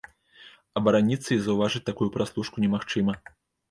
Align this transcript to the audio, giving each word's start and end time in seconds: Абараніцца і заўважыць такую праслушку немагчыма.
Абараніцца 0.81 1.29
і 1.37 1.39
заўважыць 1.45 1.85
такую 1.93 2.09
праслушку 2.19 2.57
немагчыма. 2.69 3.13